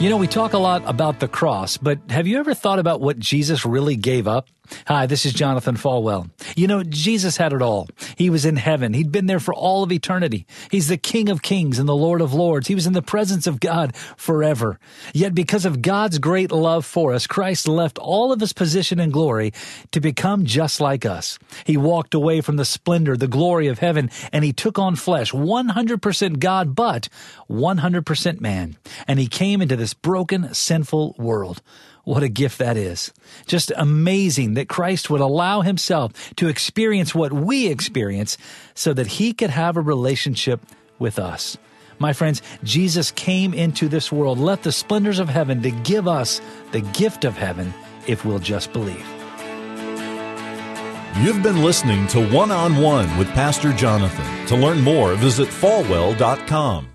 You 0.00 0.08
know, 0.08 0.16
we 0.16 0.28
talk 0.28 0.52
a 0.52 0.58
lot 0.58 0.84
about 0.86 1.18
the 1.18 1.26
cross, 1.26 1.76
but 1.76 1.98
have 2.08 2.28
you 2.28 2.38
ever 2.38 2.54
thought 2.54 2.78
about 2.78 3.00
what 3.00 3.18
Jesus 3.18 3.66
really 3.66 3.96
gave 3.96 4.28
up? 4.28 4.46
Hi, 4.86 5.06
this 5.06 5.26
is 5.26 5.32
Jonathan 5.32 5.76
Falwell. 5.76 6.30
You 6.58 6.66
know, 6.66 6.82
Jesus 6.82 7.36
had 7.36 7.52
it 7.52 7.62
all. 7.62 7.88
He 8.16 8.30
was 8.30 8.44
in 8.44 8.56
heaven. 8.56 8.92
He'd 8.92 9.12
been 9.12 9.26
there 9.26 9.38
for 9.38 9.54
all 9.54 9.84
of 9.84 9.92
eternity. 9.92 10.44
He's 10.72 10.88
the 10.88 10.96
King 10.96 11.28
of 11.28 11.40
kings 11.40 11.78
and 11.78 11.88
the 11.88 11.94
Lord 11.94 12.20
of 12.20 12.34
lords. 12.34 12.66
He 12.66 12.74
was 12.74 12.84
in 12.84 12.94
the 12.94 13.00
presence 13.00 13.46
of 13.46 13.60
God 13.60 13.94
forever. 14.16 14.80
Yet 15.14 15.36
because 15.36 15.64
of 15.64 15.82
God's 15.82 16.18
great 16.18 16.50
love 16.50 16.84
for 16.84 17.14
us, 17.14 17.28
Christ 17.28 17.68
left 17.68 17.96
all 17.98 18.32
of 18.32 18.40
his 18.40 18.52
position 18.52 18.98
and 18.98 19.12
glory 19.12 19.52
to 19.92 20.00
become 20.00 20.46
just 20.46 20.80
like 20.80 21.06
us. 21.06 21.38
He 21.64 21.76
walked 21.76 22.12
away 22.12 22.40
from 22.40 22.56
the 22.56 22.64
splendor, 22.64 23.16
the 23.16 23.28
glory 23.28 23.68
of 23.68 23.78
heaven, 23.78 24.10
and 24.32 24.44
he 24.44 24.52
took 24.52 24.80
on 24.80 24.96
flesh, 24.96 25.30
100% 25.30 26.40
God, 26.40 26.74
but 26.74 27.08
100% 27.48 28.40
man. 28.40 28.76
And 29.06 29.20
he 29.20 29.28
came 29.28 29.62
into 29.62 29.76
this 29.76 29.94
broken, 29.94 30.52
sinful 30.52 31.14
world. 31.18 31.62
What 32.08 32.22
a 32.22 32.30
gift 32.30 32.56
that 32.56 32.78
is. 32.78 33.12
Just 33.46 33.70
amazing 33.76 34.54
that 34.54 34.66
Christ 34.66 35.10
would 35.10 35.20
allow 35.20 35.60
himself 35.60 36.34
to 36.36 36.48
experience 36.48 37.14
what 37.14 37.34
we 37.34 37.66
experience 37.66 38.38
so 38.74 38.94
that 38.94 39.06
he 39.06 39.34
could 39.34 39.50
have 39.50 39.76
a 39.76 39.82
relationship 39.82 40.64
with 40.98 41.18
us. 41.18 41.58
My 41.98 42.14
friends, 42.14 42.40
Jesus 42.64 43.10
came 43.10 43.52
into 43.52 43.88
this 43.88 44.10
world, 44.10 44.38
left 44.38 44.64
the 44.64 44.72
splendors 44.72 45.18
of 45.18 45.28
heaven 45.28 45.60
to 45.60 45.70
give 45.70 46.08
us 46.08 46.40
the 46.72 46.80
gift 46.80 47.26
of 47.26 47.36
heaven 47.36 47.74
if 48.06 48.24
we'll 48.24 48.38
just 48.38 48.72
believe. 48.72 49.06
You've 51.18 51.42
been 51.42 51.62
listening 51.62 52.06
to 52.06 52.26
One 52.30 52.50
on 52.50 52.78
One 52.80 53.18
with 53.18 53.28
Pastor 53.32 53.74
Jonathan. 53.74 54.46
To 54.46 54.56
learn 54.56 54.80
more, 54.80 55.14
visit 55.16 55.48
falwell.com. 55.48 56.88